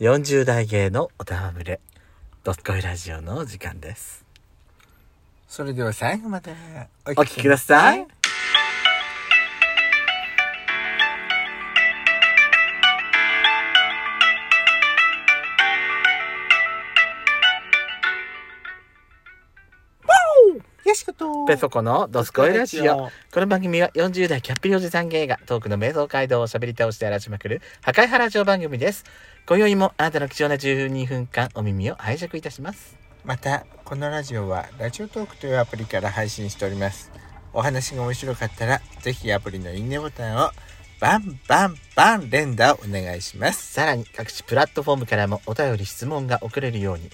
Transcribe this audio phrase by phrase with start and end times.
[0.00, 1.78] 40代芸のおたわむれ、
[2.42, 4.24] ドッコイラジオの時間です。
[5.46, 6.52] それでは最後まで
[7.06, 8.00] おお聞きください。
[8.00, 8.06] よ
[21.16, 23.10] とペソコのドスコイラジオ。
[23.32, 29.04] この番組は40代キャッピリおじさん芸がトークの瞑想街道を喋り倒して荒らしまくる破壊派ラジオ番組です。
[29.46, 33.04] 今宵もあなたの貴重な12分間お耳を拝借いたします。
[33.24, 37.10] またこのラジオはラジオトークというアプリから配信しております
[37.54, 40.50] お話が面白かったらぜひアプリのいいねボタンを
[41.00, 47.08] バンバンバン連打お願いしますさらに各種プラットフォームからもお便り質問が送れるように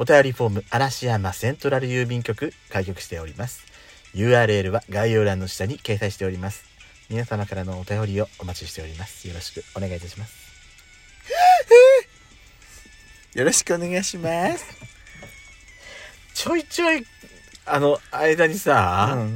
[0.00, 3.66] お便りフォーム嵐山セントラル郵便局開局しております。
[4.14, 6.62] URL は概要欄の下に掲載しております。
[7.10, 9.26] 皆様からのお便りをお待ちしております。
[9.26, 10.34] よろしくお願いいたします。
[13.34, 14.64] よろしくお願いします。
[16.32, 17.04] ちょいちょい
[17.66, 19.32] あの間にさ、うん。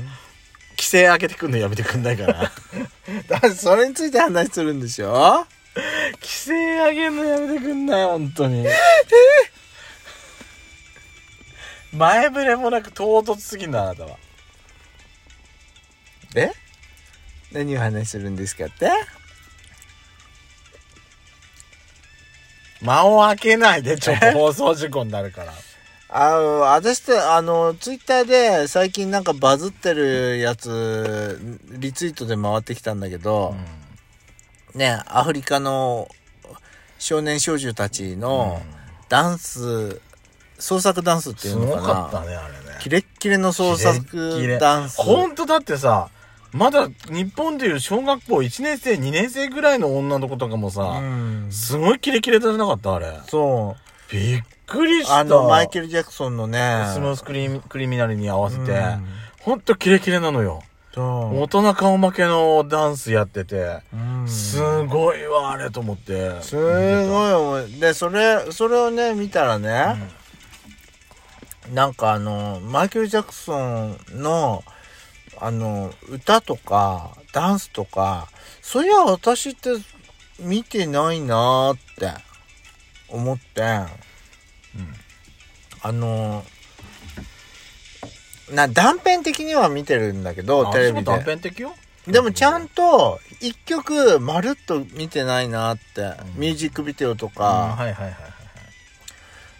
[0.78, 2.52] 規制開けてくんのやめてくんないかな。
[3.28, 5.44] だからそれについて話するんでしょ？
[6.22, 8.64] 規制上げんのやめてくんない本当に
[11.92, 14.16] 前触れもなく唐突すぎんだあなたは。
[16.32, 16.52] で
[17.52, 18.90] 何を話するんですかって？
[22.80, 25.52] 間を開けないでちょっと放送事故になるから。
[26.14, 31.40] あの、私って、あの、ツイッターで最近なんかバズってるやつ、
[31.70, 33.54] リツイートで回ってきたんだけど、
[34.74, 36.08] ね、アフリカの
[36.98, 38.60] 少年少女たちの
[39.08, 40.02] ダンス、
[40.62, 41.80] 創作ダンスっていすうのかな。
[41.80, 42.78] ごかったねあれね。
[42.80, 45.02] キレッキレの創作レダンス。
[45.02, 46.08] ほんとだってさ
[46.52, 51.48] まだ日本でいう小学校1年生2年生ぐらいの女の子とかもさ、うん。
[51.50, 53.20] すごいキレキレじゃなかったあれ。
[53.26, 54.12] そう。
[54.14, 55.18] びっくりした。
[55.18, 59.06] あの、マイケル・ジャクソンのね、スムースクリミクリミナルに合わせて、うん。
[59.40, 60.62] ほんとキレキレなのよ。
[60.94, 64.28] 大人顔負けのダンスやってて、うん。
[64.28, 66.42] すごいわあれと思って。
[66.42, 67.80] すごい。
[67.80, 69.96] で、それ、それをね、見たらね、
[71.72, 74.62] なんかあの、マイケル・ジャクソンの、
[75.40, 78.28] あの、歌とか、ダンスとか、
[78.60, 79.70] そういや私って
[80.38, 82.12] 見てないなーって
[83.08, 83.62] 思って、
[85.84, 86.44] あの、
[88.50, 91.24] な、断片的には見てるんだけど、テレビ私も断で。
[91.24, 91.74] 片的よ。
[92.06, 96.04] でもちゃんと、一曲まるっと見てないなって、う
[96.36, 96.40] ん。
[96.40, 98.31] ミュージックビデオとあか、はいはいはいはい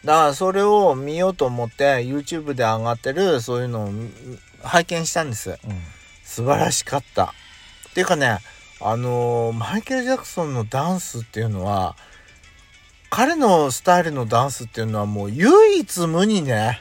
[0.04, 4.10] だからそれを見ようと思って YouTube で上がってるそういうのを見
[4.62, 5.58] 拝見したんです。
[6.24, 7.26] 素晴らしかった。
[7.90, 8.38] っていうかね
[8.80, 11.94] あのーマイケル・ジャクソンのダンスっていうのは
[13.10, 16.80] 彼のスタイルのダンスっていうのはもう唯一無二ね。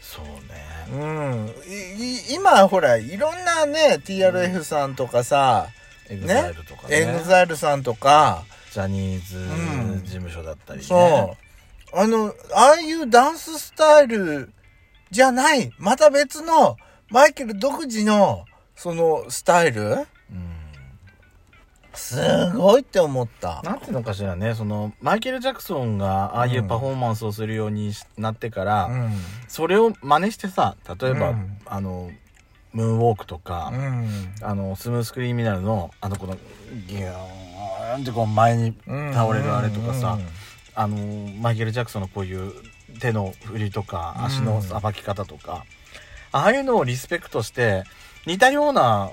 [0.00, 0.32] そうね。
[0.90, 1.50] うん。
[2.30, 5.68] 今ほらいろんなね TRF さんとかさ、
[6.08, 6.96] EXILE とかね。
[6.96, 8.44] EXILE さんとか。
[8.72, 9.98] ジャニーうん。
[10.00, 11.41] ズ事務所だったりね、そう。
[11.94, 14.52] あの、ああいうダンススタイル
[15.10, 16.76] じゃない、また別の、
[17.10, 18.44] マイケル独自の、
[18.74, 19.82] そのスタイル？
[19.82, 20.06] うん
[21.94, 22.16] す
[22.56, 23.60] ごいって思った。
[23.62, 29.10] なんていうのかしらねそのマイケル・ジャクソンがああいうパフォーマンスをするようにしなってから、うん。
[29.46, 32.10] それを真似してさ例えば、うんあの
[32.72, 34.08] ムーンウォークとか、うん。
[34.40, 36.38] あのスムースクリミナルのあのこの
[36.88, 38.74] ギューンってこう前に
[39.12, 40.18] 倒れるあれとかさ、
[40.74, 40.96] あの
[41.40, 42.52] マイケル・ジャクソンのこういう
[43.00, 45.64] 手の振りとかうん足のさばき方とか、
[46.32, 47.84] ああいうのをリスペクトして
[48.26, 49.10] 似たような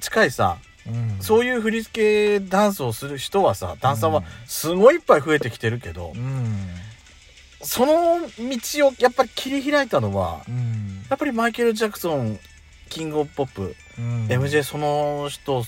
[0.00, 0.90] 近いさう
[1.20, 6.56] ん、そういう振り付けダンスをする人はさダンサーはすごいいっぱい増えてきてるけど、うん。
[7.62, 11.04] その道をやっぱり切り開いたのはうん。
[11.08, 12.38] やっぱりマイケル・ジャクソン
[12.88, 14.26] キング・オブ・ポップ、うん。
[14.26, 15.64] MJ その人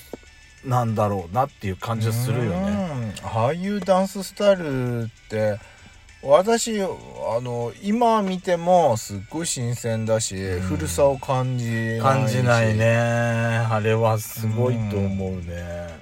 [0.65, 3.13] なんだろうなっていう感じがするよね。
[3.21, 3.27] うん。
[3.27, 5.59] ああいうダンススタイルって、
[6.21, 6.87] 私、あ
[7.41, 12.01] の、今見てもすっごい新鮮だし、うん古さを感じないし。
[12.01, 12.87] 感じないね
[13.69, 15.99] あれはすごいと思うね、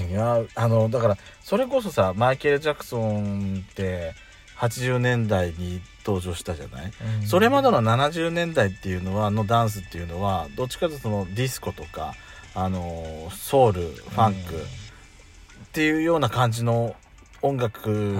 [0.00, 4.14] 違うあのだからそれこそさマイケル・ジャクソンって
[4.58, 12.14] 80年代に登場したじゃない、うんそれまでの70年代っていうのはのダンスっていうのはどっちかというとそのディスコとか
[12.54, 16.94] あのソウルファンクっていうような感じの
[17.42, 18.14] 音楽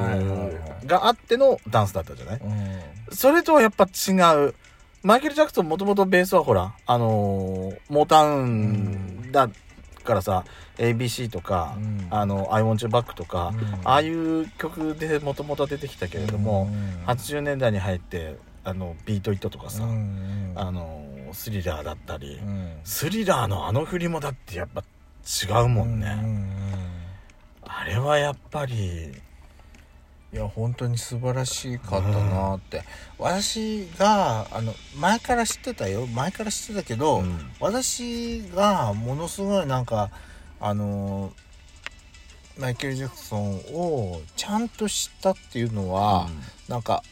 [0.87, 2.41] があってのダンスだったじゃない？
[2.41, 2.81] うん。
[3.15, 4.12] それとはやっぱ違
[4.47, 4.55] う。
[5.03, 9.55] マイケル・ジャクソンもともとベースはほら、あのーモータウンだか
[10.05, 10.44] からさ
[10.79, 12.06] ABC とか、うん。
[12.11, 13.81] あの「I Want You Back」とか、うん。
[13.85, 17.05] ああいう曲でもともと出てきたけれども、うん。
[17.06, 22.81] 80年代に入ってあのビートイットとかさ、うんあのスリラーだったり、うん。
[22.85, 26.47] スリラーのあの振りもだってやっぱ違うもんね、うんうんうん。
[27.62, 29.12] あれはやっぱり
[30.33, 32.85] いや本当に素晴らしかったなって、
[33.19, 36.06] 私があの前から知ってたよ。
[36.06, 37.51] 前から知ってたけど、うん。
[37.61, 40.11] 私がものすごいなんか
[40.61, 41.33] あの
[42.59, 46.29] マイケル・ジャクソンをちゃんと知ったっていうのは、
[46.69, 47.03] なんか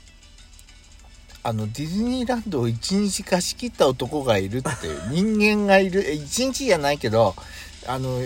[1.49, 5.09] あのディズニーランドを一日貸し切った男がいるっていう
[5.39, 6.06] 人間がいる。
[6.06, 7.35] え一日じゃないけど
[7.87, 8.21] あの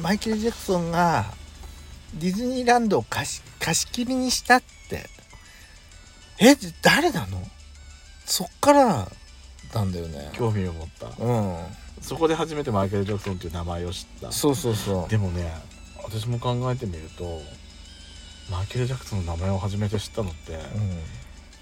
[0.00, 1.34] マイケル・ジャクソンが
[2.14, 5.10] ディズニーランドを貸し貸し切りにしたって。
[6.38, 7.46] え誰なの？
[8.24, 9.12] そっから
[9.74, 10.30] なんだよね。
[10.32, 11.08] 興味を持った。
[11.22, 11.56] うん。
[12.00, 14.32] そこで初めてマイケル・ジャクソンっていう名前を知った。
[14.32, 15.08] そうそうそう。
[15.10, 15.52] でもね
[16.02, 17.42] 私も考えてみると
[18.50, 20.58] マイケル・ジャクソンの名前を初めて知ったのって、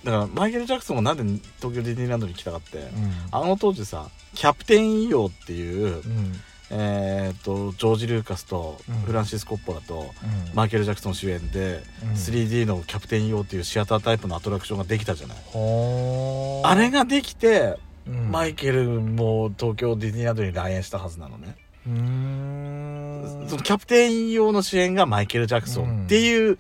[0.04, 1.22] だからマイケル・ジャクソンがなんで
[1.58, 2.86] 東京ディズニーランドに来たかって、うん。
[3.30, 6.32] あの当時さキャプテン・イオっていう、うん。
[6.72, 8.94] えーっとジョージ・ルーカスとうん。
[9.02, 10.54] フランシス・コッポラと、うん。
[10.54, 12.10] マイケル・ジャクソン主演で、うん。
[12.12, 17.76] 3D のキャプテン・イオっていうシアタータイプのアトラクションができたじゃない、あれができて、
[18.06, 18.30] うん。
[18.30, 26.58] マイケルも東京ディズニーランドに来園したはずなのね、そのキャプテン用の主演がマイケル・ジャクソンっていう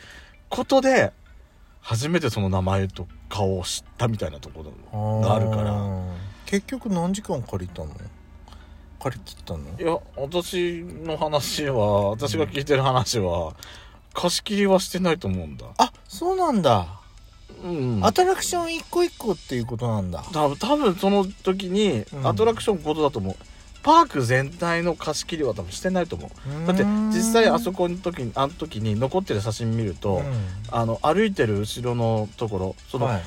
[0.48, 1.12] ことで、
[1.80, 4.62] 初めてその名前と顔を知ったみたいなとこ
[4.92, 5.72] ろがあるから。
[6.44, 7.94] 結局何時間借りたの？
[9.00, 9.60] 借り切ったの？
[9.78, 13.54] いや私の話は私が聞いてる話は、
[14.12, 15.66] 貸し切りはしてないと思うんだ。
[15.78, 17.00] あそうなんだ、
[17.62, 18.00] うん。
[18.04, 20.24] アトラクション一個一個っていうことなんだ。
[20.32, 22.26] 多分多分その時にうん。
[22.26, 23.36] アトラクションことだと思う、
[23.82, 26.66] パーク全体の貸し切りは多分してないと思う。
[26.66, 30.22] だって実際あそこの時にあの時に残ってる写真見ると、
[30.70, 33.22] あの歩いてる後ろのところその、はい。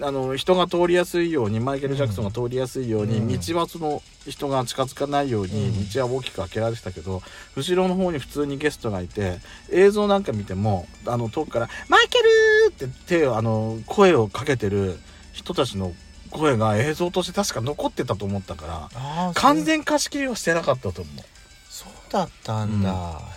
[0.00, 3.40] あの人が通りやすいようにマイケル・ジャクソンが通りやすいように、うん。
[3.40, 5.88] 道はその人が近づかないようにうん。
[5.88, 7.20] 道は大きく開けられてたけど、
[7.56, 9.38] 後ろの方に普通にゲストがいて
[9.70, 15.00] 映像なんか見てもあの遠くから「マイケル!」って手をあの声をかけてる
[15.32, 15.92] 人たちの
[16.32, 21.24] 声が映像として確か残ってたと思ったから完全貸し切りはしてなかったと思う。
[21.68, 22.90] そうだったんだ。
[22.90, 22.94] う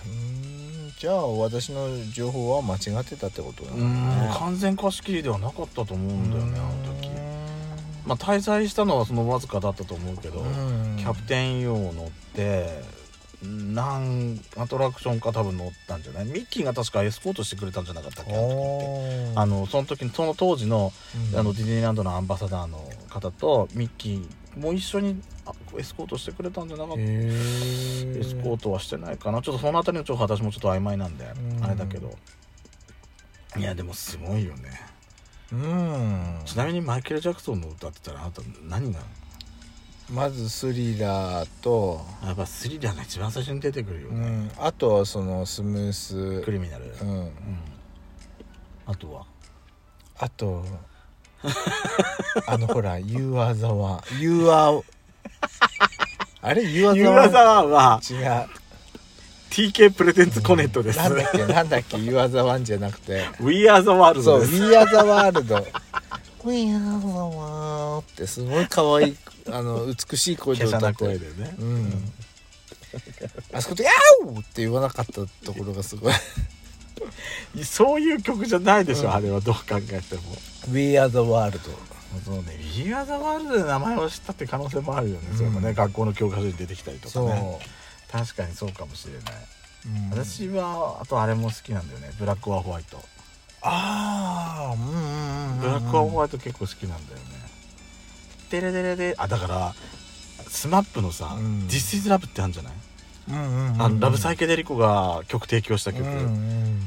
[0.07, 0.93] ーん。
[0.97, 4.33] じゃあ私の情報は間違ってたってことだうねん。
[4.33, 7.09] 完全貸し切りではなかったと思うんだよねあの時。
[8.05, 10.39] まあ滞在したのはそのわずかだったと思うけど。
[10.39, 10.95] うん。
[10.97, 12.81] キャプテン用乗って
[13.43, 16.25] 何アトラクションか多分乗ったんじゃない？
[16.25, 18.33] ミッキーが確かエスコートしてくれたんじゃなかったっけ？
[19.35, 20.91] あのその時その当時の
[21.35, 22.79] あのディズニーランドのアンバサダーの
[23.09, 27.01] 方とミッキーも一緒にあエスコートしてくれたんじゃなかった？
[27.01, 29.41] エエスコートはしてないかな？
[29.41, 31.25] ちょっとその辺りの情報私もちょっと曖昧なんで
[31.57, 31.63] うん。
[31.63, 32.13] あれだけど。
[33.57, 34.81] いやでもすごいよね。
[35.53, 36.39] うん。
[36.45, 38.99] ちなみにマイケル・ジャクソンの歌ってたらあなた何が？
[40.11, 46.41] まずスリラーと、やっぱスリラーが一番最初に出てくるよね、うん、あとそのスムース。
[46.41, 47.09] クリミナル、うん。
[47.09, 47.31] うん。
[48.85, 49.25] あとは？
[50.17, 50.63] あと
[52.47, 54.81] あのほら「You are the one」「You are」
[56.41, 58.13] あれ「You are the ユ one ーザーは」違
[58.45, 58.49] う。
[59.49, 60.99] TK プレゼンツコネットです。
[60.99, 63.25] なんだっけなんだっけ「You are the one」じゃなくて。
[63.39, 64.53] We are the world そう「です。
[64.53, 65.41] We are the world」
[66.45, 69.17] 「We are the world」ってすごい可愛い
[69.49, 71.55] あの美しい声で歌って声でね。
[71.59, 72.13] うん
[73.51, 76.13] あそこで「ヤー!」って言わなかったところがすごい
[77.65, 80.21] そういう曲じゃないでしょ、うんあれはどう考えても。
[80.71, 81.59] 「We are the world
[82.23, 85.27] そうね、We are the world で名前を知ったって可能性もあるよね。
[85.31, 87.59] うんそういえばね、学校の教科書に出てきたり」とかそう、ね。
[88.09, 89.23] 確かにそうかもしれない。
[89.87, 92.11] うん私は、あとあれも好きなんだよね。
[92.17, 93.03] ブラック・オア・ホワイト。
[93.61, 95.24] ああうん
[95.65, 97.23] ブラック・オア・ホワイト結構好きなんだよね。
[98.49, 99.73] デレデレデあ、だから、
[100.47, 101.67] SMAP のさ、うん。
[101.67, 102.73] This is Love ってあるんじゃない？
[103.79, 106.81] あの LOVE PSYCHEDELICO が曲提供した曲、うんうん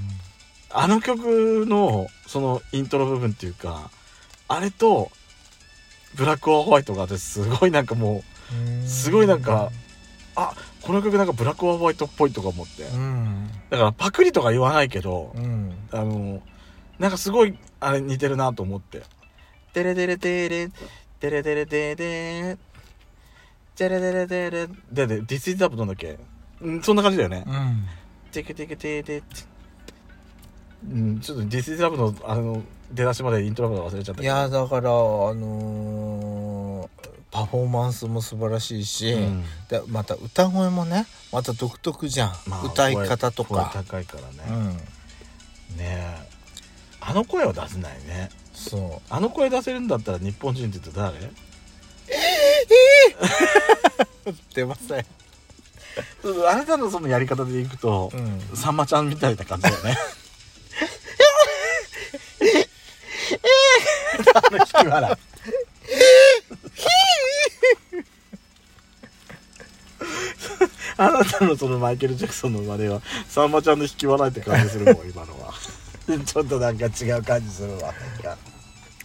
[0.70, 3.90] あの曲のそのイントロ部分っていうか
[4.48, 5.10] あれと
[6.14, 9.70] Black or White が私すごいなんかもうんうすごいなんか
[10.36, 12.82] あこの曲なんか Black or White っぽいとか思って。
[12.82, 13.50] うん。
[13.70, 15.74] だからパクリとか言わないけどうん。
[15.90, 16.42] あの
[16.98, 19.02] なんかすごい、あれ似てるなと思って。
[19.72, 20.68] テレテレテレ、
[21.20, 22.58] テレテレテレ、
[23.76, 26.18] テレテレテレ、で、で、 This is Love なんだっけ？
[26.66, 27.44] んそんな感じだよね。
[27.46, 27.86] うん。
[28.32, 29.22] テケテケテテ
[30.92, 32.62] ん、ちょっとディスイ is up の、あの、
[32.92, 34.92] 出だしまでイントロまで忘れちゃったいや、だから、あ
[35.34, 36.88] のー、
[37.30, 43.70] パフォーマンスも素晴らしいし、うん、でまた歌声もねまた独特じゃん、まあ、歌い方とか。
[43.74, 46.27] 高いからね、うん、ねえ。
[47.08, 48.28] あの声は出せないね。
[48.52, 51.16] そあの声出せるんだったら日本人って言うと誰？
[51.16, 51.30] う
[54.54, 55.06] 出ません
[56.48, 59.96] あなたのそのやり方でいくと、うんさんまちゃんみたいな感じだよね
[64.34, 65.14] あの引き笑い
[71.00, 75.47] あなたのそのマイケル・ジャクソンの真似はさんまちゃんの引き笑いって感じするもん今のは
[76.24, 77.92] ちょっとなんか違う感じするわ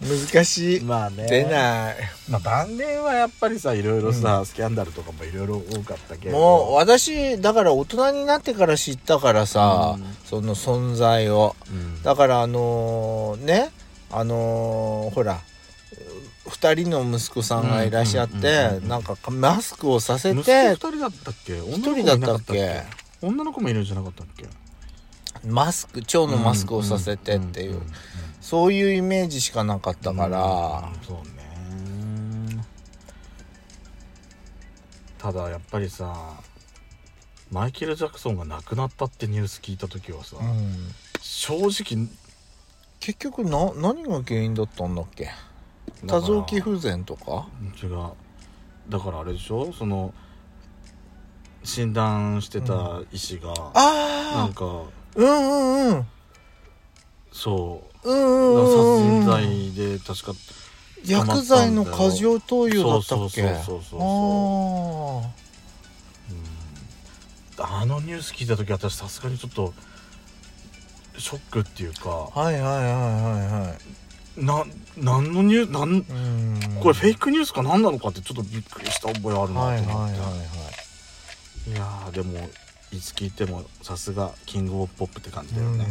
[0.01, 1.27] 難しい、まあね。
[1.29, 1.95] 出ない。
[2.27, 6.37] まあ晩年はやっぱりさいろいろさ、スキャンダルとかもいろいろ多かったけど。
[6.37, 10.17] もう私だから大人になってから知ったからさ、うん。
[10.25, 11.55] その存在を。
[11.69, 12.01] うん。
[12.03, 13.71] だからあのーね
[14.11, 15.39] あのーほら
[16.47, 18.87] 2人の息子さんがいらっしゃっうんうんうんてうん。
[18.89, 21.61] なんかマスクをさせ息子て二人だったっけ？
[21.61, 22.83] 女の子もいったっけ？
[23.21, 24.45] 女の子もいるんじゃなかったっけ？
[25.45, 27.93] マスク腸のマスクをさせてっていう、んんんん
[28.41, 31.17] そういうイメージしかなかったから、うんそう
[32.55, 32.63] ね。
[35.17, 36.33] ただやっぱりさ
[37.51, 40.91] マイケル・ジャクソンが亡くなったってニュース聞いた時はさ、うん。
[41.21, 42.07] 正直
[42.99, 45.29] 結局な何が原因だったんだっけ？
[46.07, 47.47] 多臓器不全とか？
[47.81, 48.11] 違う。
[48.89, 49.71] だからあれでしょ？
[49.71, 50.13] その
[51.63, 54.83] 診断してた医師が、なああんか
[55.15, 56.07] うんうんうん。
[57.31, 58.09] そう。
[58.09, 58.67] うんうんうんうん。
[58.67, 60.33] 殺人罪で確か
[61.05, 63.41] 薬剤の過剰投与だったっけ？
[63.41, 63.99] そうそうそうそう。
[63.99, 65.23] そ
[67.59, 69.73] うああのニュース聞いた時私さすがにちょっと
[71.17, 72.29] ショックっていうか。
[72.35, 72.91] あはいはいはいはい
[73.69, 73.75] は
[74.37, 74.43] い。
[74.43, 74.65] な
[74.97, 76.79] 何のニューなんうん。
[76.81, 80.27] これフェイクニュースか何なのかってちょっとびっくりした覚えあるなはいはいはいと思って、は
[81.67, 81.71] い。
[81.71, 82.49] いやーでも
[82.93, 85.85] いつ聴いてもさすがキングオブポップって感じだよね、